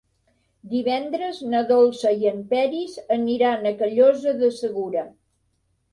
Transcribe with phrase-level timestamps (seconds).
[0.69, 5.05] Divendres na Dolça i en Peris aniran a Callosa de Segura.